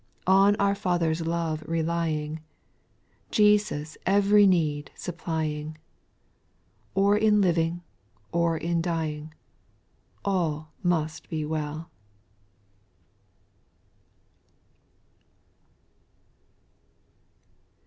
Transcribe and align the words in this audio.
On 0.25 0.55
our 0.55 0.73
Father's 0.73 1.21
love 1.21 1.63
relying, 1.67 2.41
Jesus 3.29 3.99
ev'ry 4.07 4.47
need 4.47 4.89
supplying, 4.95 5.77
Or 6.95 7.15
in 7.15 7.39
living 7.39 7.83
or 8.31 8.57
in 8.57 8.81
dying. 8.81 9.31
All 10.25 10.71
must 10.81 11.29
be 11.29 11.45
well. 11.45 11.91